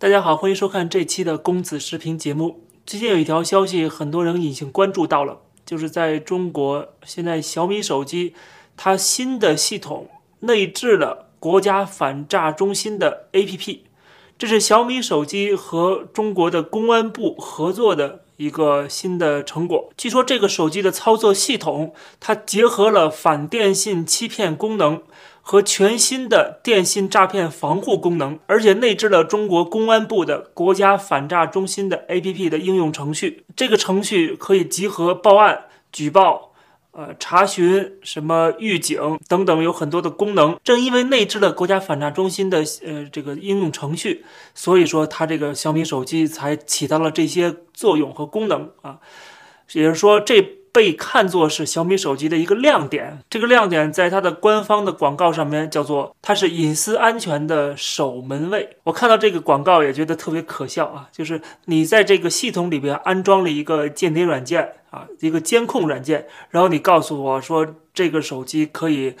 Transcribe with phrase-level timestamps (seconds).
[0.00, 2.64] 大家好，欢迎收看这期的公子视频节目。
[2.86, 8.32] 最近有一条消息，很多人已经关注到了，就是在中国，现在小米手机
[8.78, 10.08] 它新的系统
[10.38, 13.80] 内置了国家反诈中心的 APP，
[14.38, 19.92] 这是小米手机和中国的公安部合作的一个新的成果。
[19.98, 25.02] 据说这个手机的操作系统，它结合了反电信欺骗功能。
[25.42, 33.44] 和全新的电信诈骗防护功能，而且内置了中国公安部的国家反诈中心的 APP 的应用程序。
[33.56, 36.52] 这个程序可以集合报案、举报、
[36.92, 40.56] 呃查询、什么预警等等，有很多的功能。
[40.62, 48.98] 正因为内置了国家反诈中心的呃这个应用程序，所以说它这个小米手机才起到了这些作用和功能啊。
[49.72, 50.59] 也就是说这。
[50.72, 58.76] 被看作是小米手机的一个亮点，这个亮点在它的官方的广告上面叫做它是隐私安全的守门卫。
[58.84, 69.14] 我看到这个广告也觉得特别可笑啊，就是你在这个系统里边安装了一个间谍软件啊，一个监控软件，然后你告诉我说这个手机可以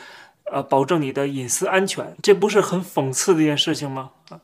[0.52, 4.10] 呃保证你的隐私安全，这不是很讽刺的一件事情吗？
[4.28, 4.38] 啊？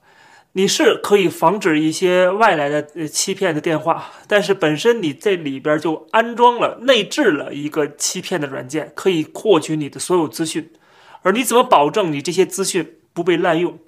[0.57, 10.71] 你是可以防止一些外来的呃欺骗的电话，但是本身你在里边就安装了内置了一个欺骗的软件，可以获取你的所有资讯。
[11.21, 13.79] 而你怎么保证你这些资讯不被滥用？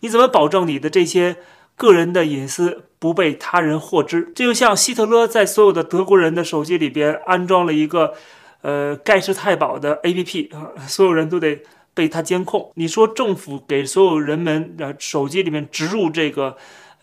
[0.00, 1.36] 你怎么保证你的这些
[1.76, 4.32] 个人的隐私不被他人获知？
[4.34, 8.14] 这就像希特勒在所有的德国人的手机里边安装了一个
[8.62, 11.60] 呃盖世太保的 APP 啊，所有人都得。
[11.94, 16.56] 被他监控，你说政府给所有人们的手机里面植入这个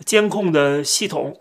[0.05, 1.39] 监控的系统，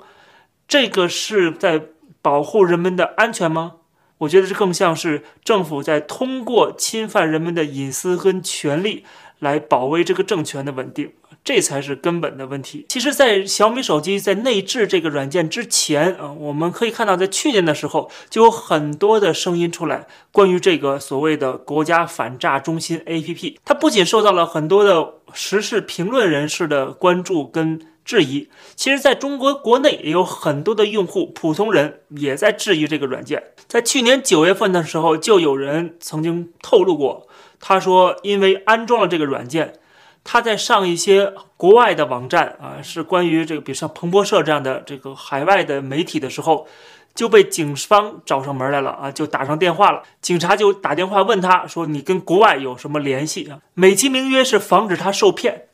[0.69, 1.83] 这个是在
[2.23, 3.75] 保护人们的安全吗？
[4.19, 9.05] 我觉得这更像是政府在通过侵犯人们的隐私跟权利
[9.39, 11.13] 来保卫这个政权的稳定。
[11.43, 12.85] 这才是根本的问题。
[12.89, 23.57] 其实，在小米手机在内置这个软件之前啊，我们可以看到，在去年的时候就有很多的声音出来，关于这个所谓的国家反诈中心 APP。
[23.65, 33.43] 它不仅受到了很多的时事评论人士的关注跟质疑，其实在中国国内也有很多的用户、普通人也在质疑这个软件。
[33.67, 37.27] 在去年九月份的时候，就有人曾经透露过，
[37.59, 39.75] 他说因为安装了这个软件。
[40.23, 46.69] 他在上一些国外的网站啊，是关于这个，比如像彭博社这样的这个海外的媒体的时候，
[47.15, 50.03] 就被警方找上门来了啊，就打上电话了。
[50.21, 55.67] 警察就打电话问他说：“你跟国外有什么联系啊？”美其名曰是防止他受骗，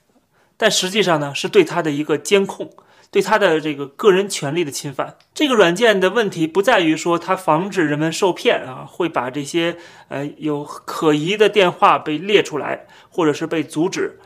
[0.57, 2.71] 但实际上呢，是对他的一个监控，
[3.11, 5.17] 对他的这个个人权利的侵犯。
[5.35, 9.77] 这个软件的问题不在于说它防止人们受骗啊，会把这些
[10.09, 14.19] 呃有可疑的电话被列出来，或者是被阻止。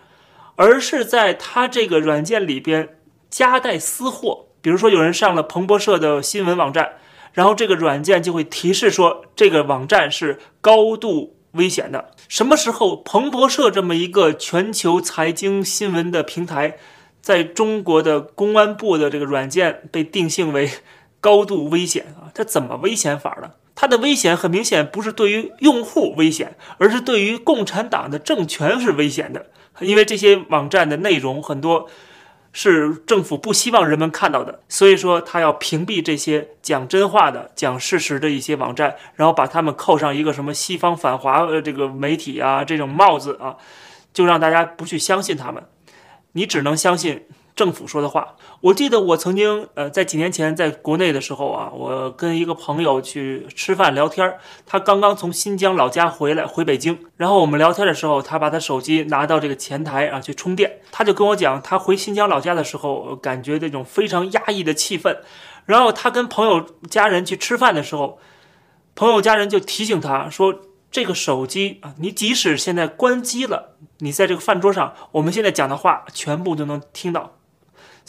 [0.61, 2.99] 而是在它这个软件里边
[3.31, 6.97] 夹带私货，比如说有人上了彭博社的新闻网站，
[7.33, 12.11] 然后这个软件就会提示说这个网站是高度危险的。
[12.29, 16.77] 什么时候彭博社这么一个全球财经新闻的平台，
[17.23, 20.71] 在中国的公安部的这个软件被定性为
[21.23, 22.29] 高度危险啊？
[22.35, 23.53] 它怎么危险法呢？
[23.75, 29.47] 它的危险很明显不是对于用户危险，而是对于共产党的政权是危险的。
[29.79, 31.89] 因为这些网站的内容很多
[32.53, 43.57] 是政府不希望人们看到的，所以说他要屏蔽这些讲真话的、讲事实的一些网站，然后把他们扣上一个什么西方反华呃这个媒体啊这种帽子啊，
[44.13, 45.65] 就让大家不去相信他们，
[46.33, 47.27] 你只能相信。
[47.61, 54.35] 政府说的话，我记得我曾经呃在几年前在国内的时候啊，我跟一个朋友去吃饭聊天
[54.65, 65.19] 他刚刚从新疆老家回来回北京，然后我们聊天的时候，他把他手机拿到这个前台啊去充电，他就跟我讲，他回新疆老家的时候感觉这种非常压抑的气氛，
[65.67, 68.19] 然后他跟朋友家人去吃饭的时候，
[68.95, 77.33] 朋友家人就提醒他说，这个手机啊，你即使现在关机了，你在这个饭桌上，我们现在讲的话全部都能听到。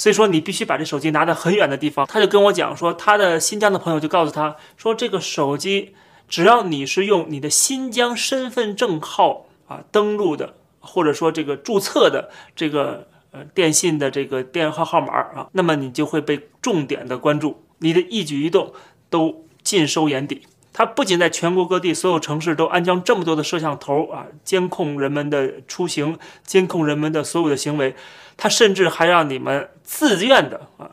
[0.01, 2.08] 所以说，你必须把这手机拿到很远的地方。
[2.08, 5.93] 他就跟我讲说，他的新疆的朋友就告诉他说，这个手机
[6.28, 18.73] 只要你是用你的新疆身份证号啊登录的，或者说这个注册的这个呃电信的这个电话号码啊，那么你就会被重点的关注，你的一举一动
[19.11, 20.47] 都尽收眼底。
[20.73, 27.93] 它不仅在全国各地所有城市都安装这么多的摄像头啊，监控人们的出行，监控人们的所有的行为，
[28.37, 29.70] 它甚至还让你们
[30.09, 30.92] 自愿的啊，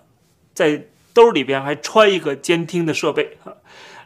[0.52, 0.84] 在
[1.14, 3.54] 兜里边还揣一个监听的设备啊。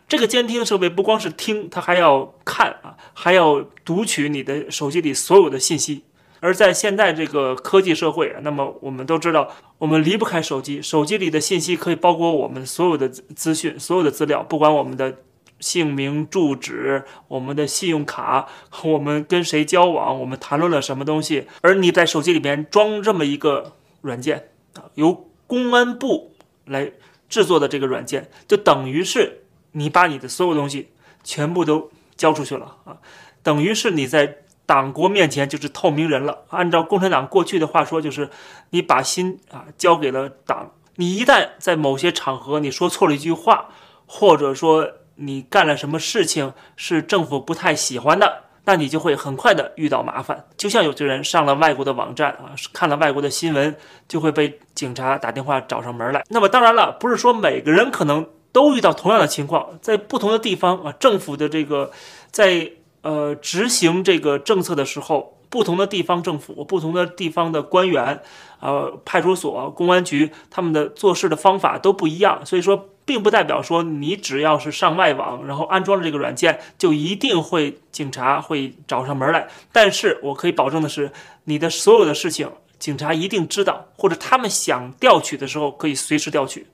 [0.06, 6.04] 这个监听设备不光是听，它还要看啊，还要读取你的手机里所有的信息。
[6.38, 15.18] 而在现在这个科技社会，那么我们都知道，我们离不开手机，手机里的信息可以包括我们所有的资讯、所有的资料，不管我们的
[15.58, 18.48] 姓名、住址、我们的信用卡、
[18.84, 21.46] 我们跟谁交往、我们谈论了什么东西。
[21.62, 26.34] 而你在手机里边装这么一个软件啊，由公安部
[26.64, 26.92] 来
[27.28, 30.90] 制作的这个软件，就等于是你把你的所有东西
[31.24, 32.98] 全部都交出去了啊，
[33.42, 34.38] 等于是你在。
[34.64, 36.44] 党国面前就是透明人了。
[36.48, 38.30] 按照共产党过去的话说，就是
[38.70, 40.70] 你把心啊交给了党。
[40.94, 43.70] 你一旦在某些场合你说错了一句话，
[44.06, 50.44] 或者说你干了什么事情是政府不太喜欢的，那你就会很快的遇到麻烦。
[50.56, 53.74] 就像有些人上了外国的网站啊，看了外国的新闻，
[54.08, 56.24] 就会被警察打电话找上门来。
[56.28, 61.90] 那么当然了，不是说每个人可能都遇到同样的情况，在不同的地方啊，政府的这个
[62.30, 62.72] 在。
[63.02, 68.22] 呃，执行这个政策的时候，不同的地方政府、不同的地方的官员，
[68.60, 72.46] 呃，派出所、公安局，他们的做事的方法都不一样。
[72.46, 79.48] 所以说，并不代表说你只要是上外网，然后安装了这个软件，就一定会警察会找上门来。
[79.72, 81.10] 但是我可以保证的是，
[81.44, 86.68] 你的所有的事情，警察一定知道，或者他们想调取的时候，可以随时调取。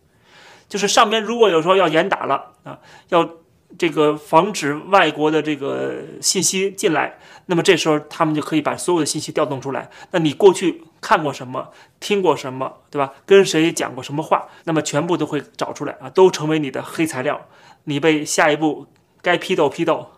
[0.69, 2.79] 就是上边如果有时候要严打了啊，
[3.09, 3.29] 要。
[3.77, 9.91] 这个防止外国的这个信息进来，那么这时候他们就可以把所有的信息调动出来。
[10.13, 11.69] 那你过去看过什么，
[12.01, 13.13] 听过什么，对吧？
[13.27, 17.47] 跟谁讲过什么话，那么全部都会找出来啊，都成为你的黑材料。
[17.85, 18.87] 你被下一步
[19.21, 20.11] 该批斗批斗，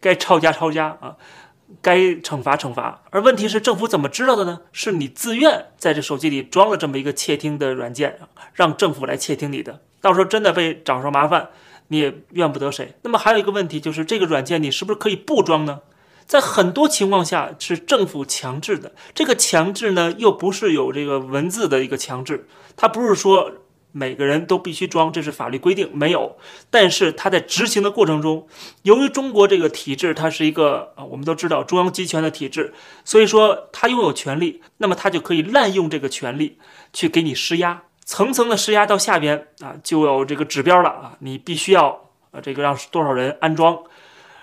[0.00, 1.16] 该抄家抄家啊，
[1.80, 3.02] 该惩罚惩罚。
[3.10, 4.60] 而问题是，政府怎么知道的呢？
[4.70, 8.18] 是你自愿在这手机里装了这么一个窃听的软件，
[8.52, 9.80] 让政府来窃听你的。
[10.00, 11.48] 到时候真的被找上麻烦。
[11.88, 12.94] 你也怨不得谁。
[13.02, 15.80] 那么还有一个问题就是，这个软件你是不是可以不装呢？
[16.26, 18.92] 在很多情况下是政府强制的。
[19.14, 22.46] 这个强制呢，又不是有这个文字的一个强制，
[22.76, 23.50] 它不是说
[23.92, 26.36] 每个人都必须装，这是法律规定没有。
[26.68, 28.46] 但是它在执行的过程中，
[28.82, 32.74] 由于中国这个体制它是一个啊，我们都知道中央集权的体制，
[33.06, 36.58] 所以说它拥有权利，那么它就可以滥用这个权利
[36.92, 37.84] 去给你施压。
[38.08, 43.78] 层层的施压到下边啊，就有这个指标了啊，你必须要呃这个让多少人安装，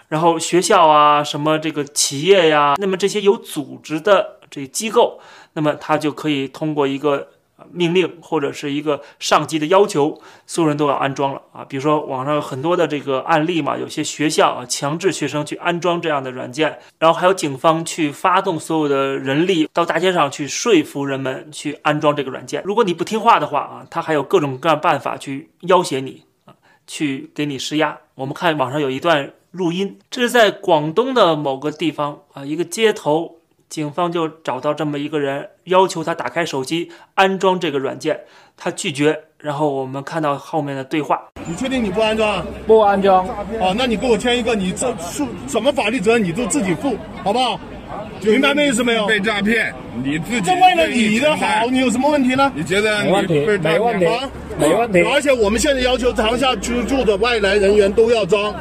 [0.08, 5.20] 然后学校啊什么这个企业呀，那么这些有组织的这机构，
[5.54, 7.30] 那么它就可以通过一个。
[7.72, 11.64] 命令或者是一个上级的要求，所有人都要安装了啊！
[11.64, 22.62] 比如说网上有很多的这个案例嘛，有些学校啊强制学生去安装这样的软件，然后还有警方去发动所有的人力到大街上去说服人们去安装这个软件。
[22.66, 26.54] 如果你不听话的话啊，他还有各种各样办法去要挟你啊，
[26.86, 27.98] 去给你施压。
[28.16, 33.38] 我们看网上有一段录音，这是在广东的某个地方啊，一个街头。
[33.70, 38.20] 警方就找到这么一个人，要求他打开手机安装这个软件，
[38.56, 39.20] 他拒绝。
[39.38, 42.44] 然后我们看到后面的对话：你确定你不安装？
[42.66, 43.28] 不安装。
[43.60, 47.60] 哦，那你给我签一个，你这负什么法律责任你都自己负，好不好？
[48.22, 49.06] 明白那意思没有？
[49.06, 49.72] 被诈骗，
[50.04, 50.42] 你自己。
[50.42, 52.52] 这为了你的好，你有什么问题呢？
[52.56, 53.40] 你觉得没问题？
[53.62, 54.08] 没问题。
[54.58, 55.02] 没问题。
[55.04, 58.56] 而且我们现在要求长沙居住的外来人员都要装。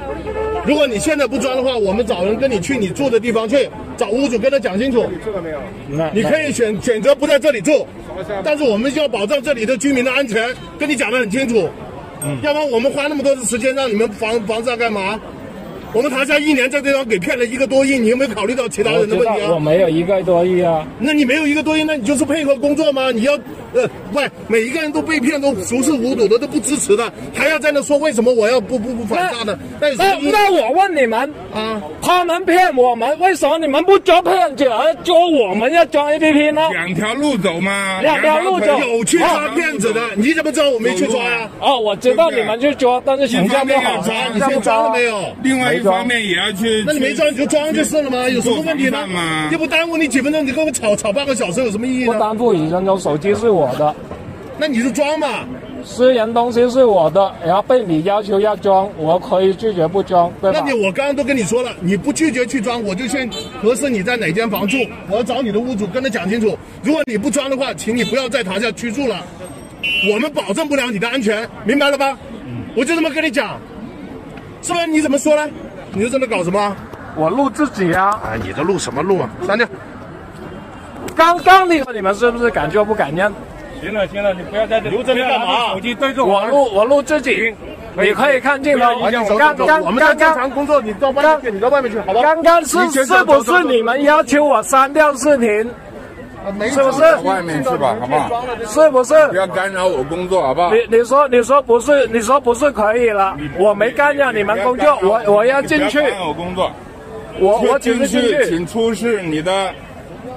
[0.66, 5.06] 如果你现在不装的话，我们找人跟你去你住的地方去，找屋主跟他讲清楚。
[5.10, 6.10] 你了没有？
[6.12, 7.86] 你可以选选择不在这里住，
[8.44, 11.68] 但是我们要保障这里的居民的安全，跟你讲得很清楚。
[12.22, 15.20] 嗯，要不然我们花那么多的时间让你们房房子要干嘛？
[15.94, 19.52] 我们唐家一年在这地方给骗了一个多亿，你有没有考虑到其他人的问题啊？
[19.54, 20.84] 我没有一个多亿啊。
[20.98, 23.12] 那你没有一个多亿，那你就是配合工作吗？
[23.12, 23.34] 你要
[23.74, 29.56] 呃，喂，每一个人都被骗，都熟视无睹的，都不支持的，还要在那说为什么我要不不不反诈的？
[29.80, 29.88] 那
[30.30, 36.68] 那我问你们啊，他们骗我们，为什么你们不抓骗子，而抓我们要抓 A P P 呢？
[36.72, 38.00] 两条路走吗？
[38.02, 41.48] 两条路走，有去抓骗子的，你怎么知道我没去抓呀？
[41.60, 45.32] 哦，我知道你们去抓，但是形象不好抓，你先抓了没有？
[45.44, 45.78] 另外。
[45.90, 48.28] 方面也要去，那你没装你就装就是了吗？
[48.28, 49.06] 有什么问题呢？
[49.52, 52.12] 又不耽误你几分钟，你跟我吵吵半个小时有什么意义呢？
[52.12, 53.94] 不耽误几分钟，手机是我的，
[54.58, 55.44] 那你就装嘛。
[55.86, 60.58] 私人东西是我的，然后被你要求要装，我可以拒绝不装，对吧？
[60.64, 63.28] 那你我刚刚都跟你说了，你不拒绝去装，我就先
[63.60, 64.78] 核实你在哪间房住，
[65.10, 66.56] 我要找你的屋主跟他讲清楚。
[66.82, 69.22] 如果你不装的话，请你不要在塔下居住了，
[70.10, 72.18] 我们保证不了你的安全，明白了吧？
[72.74, 73.60] 我就这么跟你讲，
[74.62, 74.86] 是不是？
[74.86, 75.52] 你怎么说呢？
[75.94, 76.76] 你是在那搞什么？
[77.16, 78.06] 我录自己啊！
[78.22, 79.30] 啊，你这录什么录啊？
[79.46, 79.64] 删掉。
[81.14, 83.32] 刚刚你说你们是不是敢做不敢认？
[83.80, 85.68] 行了行了，你不要在这留着你干嘛？
[85.68, 86.40] 手机对着我。
[86.40, 87.54] 我录我录自己，
[87.96, 89.00] 你可以看镜头。
[89.38, 92.20] 刚刚我们在正常工作，你到外面去，你到外面去，好吧？
[92.22, 95.70] 刚刚是是不是你们要求我删掉视频？
[96.70, 97.02] 是不是？
[97.24, 98.44] 外面去吧，好不好？
[98.66, 99.26] 是不是？
[99.28, 100.72] 不要干扰我工作，好不好？
[100.72, 102.06] 你你说你说不是？
[102.08, 103.36] 你说不是可以了？
[103.58, 106.00] 我没干扰你们工作，我我要进去。
[106.00, 106.70] 干扰我工作。
[107.40, 108.44] 我我进去。
[108.46, 109.70] 请出示你的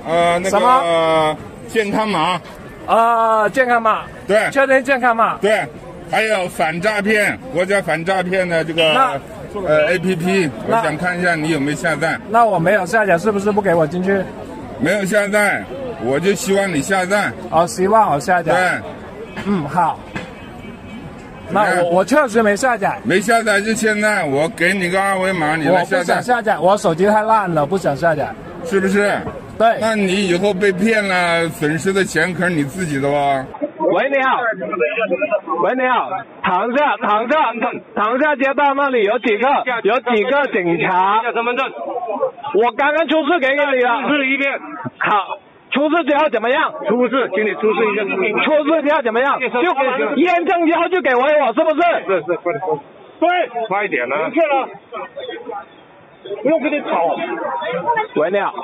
[0.08, 1.38] 呃那什个呃
[1.68, 2.42] 健康码，
[2.88, 4.04] 啊，健康码。
[4.26, 5.38] 对确认健康码。
[5.42, 5.66] 对，
[6.10, 9.20] 还有反诈骗国家反诈骗的这个
[9.66, 14.20] 呃 A P P，我想看一下你有没有下载，那我没有下载，是不是不给我进去？
[14.80, 15.64] 没有下载，
[16.04, 17.32] 我就希望你下载。
[17.50, 18.54] 哦，希望我下载。
[18.54, 20.00] 对，嗯，好。
[21.50, 28.28] 那我我确实没下载，没下载就现在，我给你个二维码，你来下载想，下载，我手机太烂了，不想下载。
[28.66, 29.18] 是不是？
[29.58, 33.46] 对，那你以后被骗了，损失的钱可是你自己的哦。
[33.80, 34.42] 喂，你好。
[35.64, 36.10] 喂，你好。
[36.44, 37.38] 塘下，塘下，
[37.96, 39.48] 塘下街道那里有几个
[39.84, 41.24] 有几个警察？
[41.34, 41.66] 身份证，
[42.56, 44.02] 我刚刚出示给你了。
[44.04, 44.52] 出示一遍。
[45.00, 45.40] 好，
[45.78, 46.74] 出示之后怎么样？
[46.90, 48.04] 出示，请你出示一下。
[48.44, 49.40] 出示之后怎么样？
[49.40, 51.82] 就验证之后就给我我，是不是？
[52.08, 52.80] 是是，快点说。
[53.20, 53.30] 对，
[53.68, 54.16] 快一点呢。
[54.18, 54.68] 明确了。
[56.42, 57.16] 不用跟你吵。
[58.16, 58.56] 喂，你好。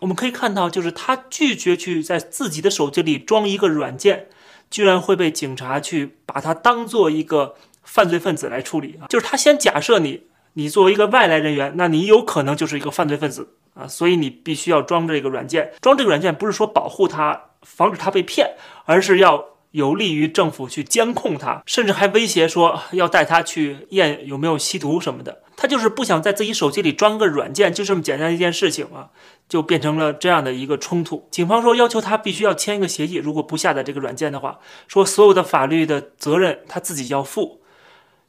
[0.00, 4.26] 我们可以看到，就是他拒绝去在自己的手机里装一个软件，
[4.70, 9.06] 居然会被警察去把他当做一个犯罪分子来处理啊！
[9.08, 10.24] 就是他先假设你，
[10.54, 15.72] 你作为一个外来人员，那你有可能就是一个犯罪分子啊，所以你必须要装这个软件。
[15.80, 25.42] 装这个软件不是说保护他，防止他被骗，而是要有利于政府去监控他，甚至还威胁说要带他去验有没有吸毒什么的。
[25.56, 29.10] 他就是不想在自己手机里装个软件，就这么简单一件事情啊，
[29.48, 31.28] 就变成了这样的一个冲突。
[31.30, 37.62] 警方说要求他必须要签一个协议，如果不下载这个软件的话，说所有的法律的责任他自己要负。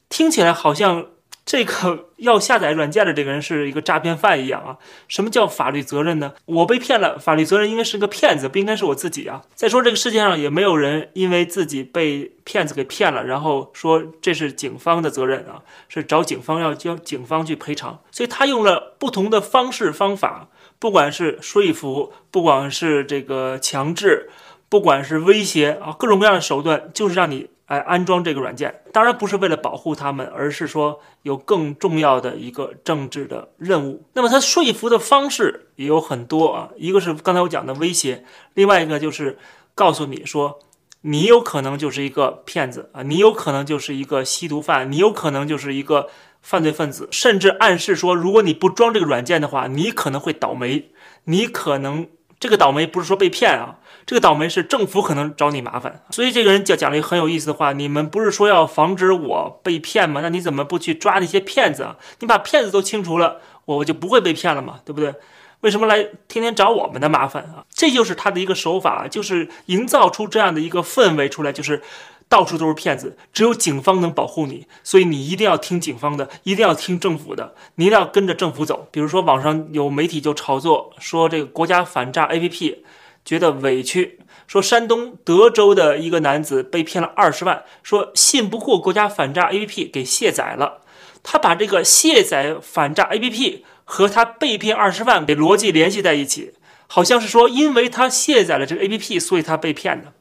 [0.10, 1.08] 听起来好像
[1.46, 4.78] 这个要下载软件的这个人是一个诈骗犯一样啊！
[5.10, 6.34] 什么叫法律责任呢？
[6.46, 9.44] 我被骗了，法律责任应该是个骗子，不应该是我自己啊！
[9.54, 18.00] 再说这个世界上也没有人因为自己被骗子给骗了，然后说这是警方的责任啊，是找警方要叫警方去赔偿。
[18.10, 20.48] 所以他用了不同的方式方法，
[20.80, 24.30] 不管是说服，不管是这个强制，
[24.70, 27.50] 不管是威胁啊，各种各样的手段，就是让你。
[27.66, 34.04] 哎，安装这个软件，当然不是为了保护他们，而是说有更重要的一个政治的任务。
[34.14, 39.38] 那么他说服的方式也有很多啊，一个是刚才我讲的威胁，另外一个就是
[39.74, 40.60] 告诉你说，
[41.02, 46.10] 你有可能就是一个骗子啊，你有可能就是一个吸毒犯，你有可能就是一个
[46.42, 50.92] 犯罪分子，甚至暗示说，如果你不装这个软件的话，你可能会倒霉，
[51.24, 53.80] 你可能这个倒霉不是说被骗啊。
[54.06, 60.20] 这个倒霉是政府可能找你麻烦，所以这个人讲讲了一个很有意思的话：你们不是说要防止我被骗吗？
[60.22, 61.96] 那你怎么不去抓那些骗子啊？
[62.20, 65.16] 你把骗子都清除了，我就不会被骗了嘛，对不对？
[65.62, 67.64] 为什么来天天找我们的麻烦啊？
[67.74, 71.82] 这就是他的一个手法，就是营造出这样的一个氛围出来，就是
[72.28, 78.90] 到处都是骗子，只有警方能保护你，所以你一定要听警方的，一定要听政府的，你一定要跟着政府走。
[78.92, 82.80] 比如说网上有媒体就炒作说这个国家反诈 APP。
[83.26, 90.82] 觉得委屈，说山东德州的一个男子被骗了二十万，说信不过国家反诈 APP 给卸载了。
[91.24, 96.54] 他把这个卸载反诈 APP 和他被骗二十万给逻辑联系在一起，
[96.88, 100.14] 好像是说因为他卸载了这个 APP，所以他被骗的。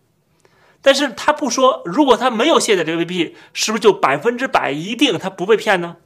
[0.81, 5.97] 但是他不说，如果他没有卸载这个 APP，是不是就百分之百一定他不被骗呢？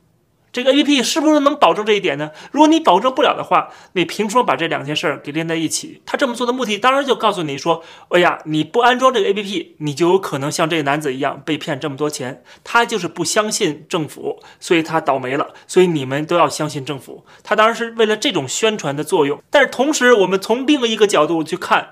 [0.56, 2.30] 这个 A P P 是不是能保证这一点呢？
[2.50, 6.00] 如果你保证不了的话，你凭什么把这两件事儿给连在一起？
[6.06, 15.48] 他这么做的目的，当然就告诉你说：“哎呀，你不安装这个 A P P，你就有可能像这个男子一样被骗这么多钱。”他就是不相信政府，所以他倒霉了。
[15.66, 17.26] 所以你们都要相信政府。
[17.44, 19.42] 他当然是为了这种宣传的作用。
[19.50, 21.90] 但是同时，我们从另一个角度去看，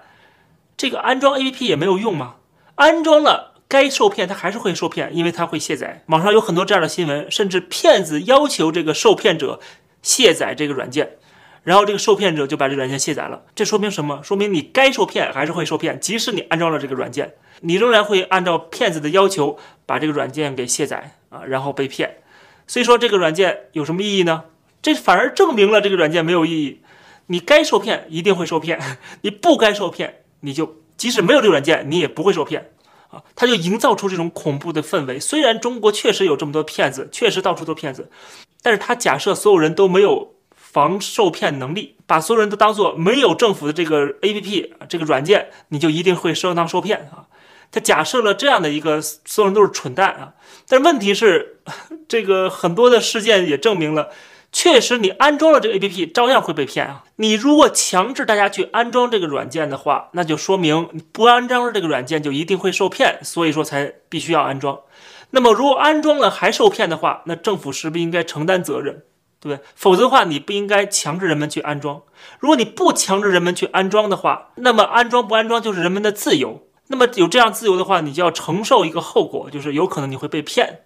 [0.78, 2.37] 这个安装 A P P 也没有用嘛？
[2.76, 3.53] 安装了。
[3.75, 6.04] 该受骗，他还是会受骗，因为他会卸载。
[6.07, 9.59] 网上有很多这样的新闻，甚至骗子要求这个受骗者
[10.00, 11.16] 卸载这个软件，
[11.64, 13.43] 然后这个受骗者就把这软件卸载了。
[13.57, 14.21] 这说明什么？
[14.23, 22.19] 说明你该受骗还是会受骗，即使你安装了这个软件，你仍然会按照骗子的要求把这个软件给卸载啊，然后被骗。
[22.69, 24.45] 所以说这个软件有什么意义呢？
[24.81, 26.81] 这反而证明了这个软件没有意义。
[27.26, 28.78] 你该受骗一定会受骗，
[29.23, 32.71] 你不该受骗，你就即使没有这个软件，你也不会受骗。
[33.37, 35.21] 他就营造出这种恐怖的氛围。
[35.21, 38.11] 虽然中国确实有这么多骗子，确实到处都骗子，
[38.62, 47.26] 但是他假设所有人都没有防受骗能力，把所有人都当做没有政府的这个 A P P 这个软件，你就一定会上当受骗啊。
[47.71, 50.35] 他假设了这样的一个所有人都是蠢蛋啊。
[50.68, 51.61] 但问题是，
[52.09, 54.11] 这个很多的事件也证明了，
[54.54, 57.02] 确实，你安装了这个 APP，照样会被骗啊。
[57.16, 64.78] 你如果强制大家去安装这个软件的话，那就说明你不安装这个软件就一定会受骗，所以说才必须要安装。
[65.30, 69.02] 那么，如果安装了还受骗的话，那政府是不是应该承担责任？
[69.40, 69.66] 对不对？
[69.75, 72.02] 否则的话，你不应该强制人们去安装。
[72.38, 76.62] 如果你不强制人们去安装的话，那么安装不安装就是人们的自由。
[76.87, 80.82] 那么有这样自由的话，你就要承受一个后果，就是有可能你会被骗。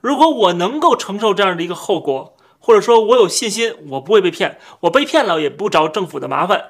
[0.00, 6.66] 如果我能够承受这样的一个后果，或者说我有信心我不会被骗，我被骗了也不找政府的麻烦，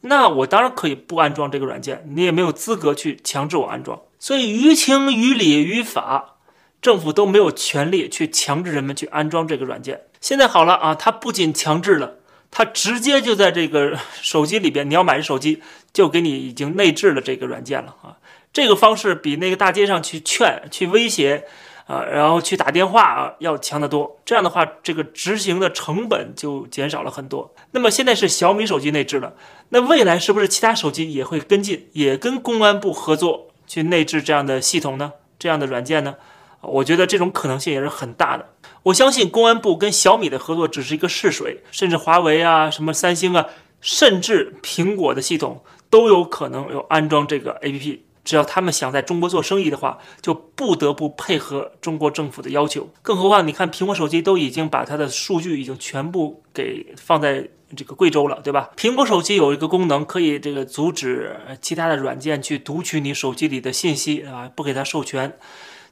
[0.00, 4.00] 那我当然可以不安装这个软件，你也没有资格去强制我安装。
[4.18, 6.34] 所以于情于理于法，
[6.82, 10.02] 政府都没有权利去强制人们去安装这个软件。
[10.20, 12.16] 现在好了啊，它不仅强制了，
[12.50, 18.18] 它直接就在这个 手机里边，你要买手机就给你已经内置了这个软件了啊。
[18.52, 21.46] 这个方式比那个大街上去劝、去威胁。
[21.90, 24.20] 啊，然后去打电话啊，要强得多。
[24.24, 27.52] 这样的话，这个执行的成本就减少了很多。
[27.72, 29.34] 那么现在是小米手机内置了，
[29.70, 35.14] 那未来是不是其他手机也会跟进，也跟公安部合作去内置这样的系统呢？
[35.36, 36.14] 这样的软件呢？
[36.60, 38.50] 我觉得这种可能性也是很大的。
[38.84, 43.46] 我相信公安部跟小米的合作只是一个试水，甚至华为啊、什么三星啊，
[43.80, 48.00] 甚至苹果的系统都有可能有安装这个 APP。
[48.24, 52.88] 只要他们想在中国做生意的话，就不得不配合中国政府的要求。
[53.02, 58.70] 更何况，你看苹果手机都已经把它的数据已经全部给放在这个贵州了，对吧？
[58.76, 65.38] 苹果手机有一个功能，可以这个阻止其他的软件去读取你手机里的信息啊，不给它授权。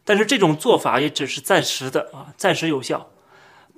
[0.04, 3.10] 但是这种做法也只是暂时的啊，暂时有效。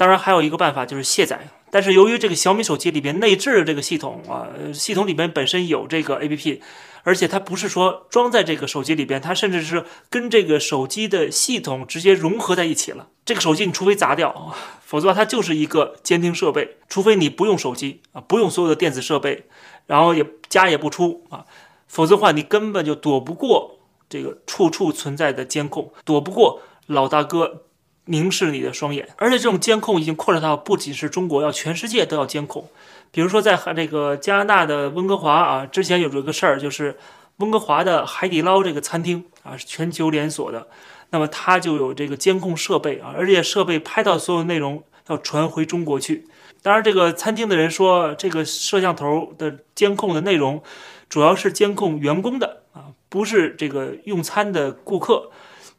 [0.01, 1.51] 当然，还有一个办法就是卸载。
[1.71, 6.61] 但是由于这个小米手机里边内置的这个系统啊，系统里边本身有这个 APP。
[7.03, 13.09] 而且它不是说装在这个手机里边，它甚至是跟这个手机的系统直接融合在一起了。
[13.27, 16.79] 这个手机你除非砸掉，否则它就是一个监听设备。
[16.89, 19.45] 除非你不用手机啊，不用所有的电子设备，
[19.87, 21.45] 然后也家也不出啊，
[21.87, 27.65] 否则的话你根本就躲不过这个处处存在的监控，躲不过老大哥
[28.11, 29.09] 凝视你的双眼。
[29.17, 32.69] 而且这种监控已经扩展到不仅是中国，要全世界都要监控。
[33.13, 36.97] 比如说，在这个加拿大的温哥华啊，之前有这个事儿，就是
[37.39, 40.69] 温哥华的海底捞这个餐厅啊，是全球连锁的，
[41.11, 46.29] 那么它就有这个监控设备啊，而且设备拍到所有内容要传回中国去。
[46.63, 50.63] 当然，这个餐厅的人说，这个摄像头的监控的内容
[51.09, 55.31] 主要是监控员工的啊，不是这个用餐的顾客。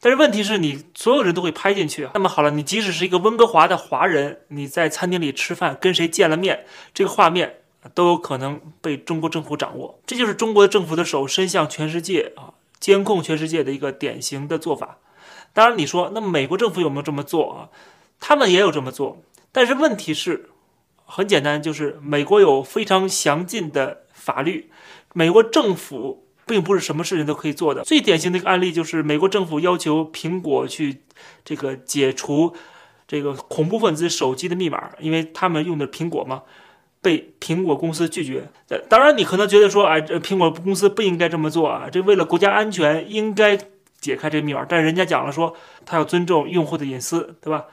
[0.04, 2.08] 但是问题是你所有人都会拍进去。
[2.12, 7.60] 那么好了，你即使是一个温哥华的华人，你在餐厅里吃饭跟谁见了面，这个画面
[7.94, 10.00] 都有可能被中国政府掌握。
[10.04, 14.98] 这就是中国政府的手伸向全世界啊，监控全世界的一个典型的做法。
[15.52, 17.68] 当然，你说那美国政府有没有这么做啊？
[18.18, 19.22] 他们也有这么做。
[19.52, 20.50] 但是问题是，
[21.04, 24.68] 很简单，就是美国有非常详尽的法律，
[25.14, 26.26] 美国政府。
[26.46, 27.82] 并不是什么事情都可以做的。
[27.82, 31.02] 最典型的一个案例就是美国政府要求苹果去
[31.44, 32.54] 这个解除
[33.06, 36.42] 这个恐怖分子手机的密码，因为他们用的苹果嘛，
[37.00, 38.48] 被苹果公司拒绝。
[38.88, 43.58] 当然，你可能觉得说，哎，这苹果公司不应该这么做啊，这为了国家安全应该
[44.00, 44.64] 解开这个密码。
[44.68, 47.66] 但人家讲了说，他要尊重用户的隐私，对吧？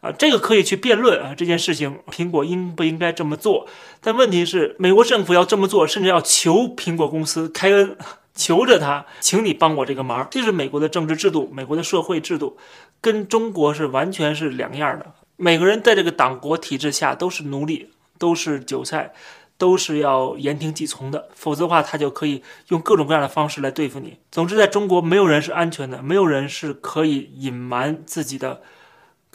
[0.00, 3.66] 啊，这个可以去辩论啊，这件事情苹果应不应该这么做？
[4.00, 7.96] 但问题是，美国政府要这么做，甚至要求苹果公司开恩。
[8.38, 10.28] 求着他，请你帮我这个忙。
[10.30, 12.58] 这是美国的政治制度，美国的社会制度，
[13.00, 15.06] 跟中国是完全是两样的。
[15.36, 19.14] 每个人在这个党国体制下都是奴隶，都是韭菜，
[19.56, 21.30] 都是要言听计从的。
[21.34, 24.18] 否则的话，他就可以用各种各样的方式来对付你。
[24.30, 28.60] 总之，在中国，没有人是安全的，没有人是可以隐瞒自己的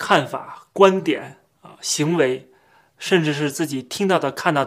[0.01, 2.49] 看法、观点啊、行为，
[2.97, 4.59] 甚至是自己听到的、看到的。